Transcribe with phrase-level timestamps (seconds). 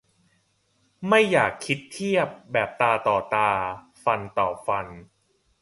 [1.07, 3.49] ไม่อยากคิดเทียบแบบตาต่อตา
[4.03, 4.87] ฟันต่อฟัน